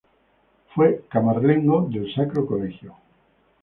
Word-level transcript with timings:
Fue 0.73 1.03
Camarlengo 1.09 1.87
del 1.87 2.11
Sacro 2.15 2.47
Colegio. 2.47 2.95